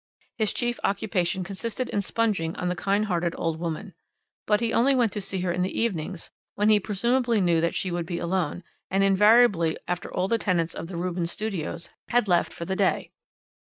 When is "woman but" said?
3.59-4.59